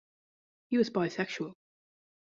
[0.67, 1.53] He was bisexual.